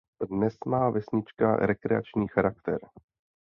Dnes 0.29 0.57
má 0.65 0.89
vesnička 0.89 1.55
rekreační 1.55 2.27
charakter. 2.27 2.79